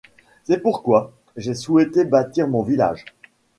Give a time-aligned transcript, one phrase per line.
[0.45, 3.05] C'est pourquoi j'ai souhaité bâtir mon village.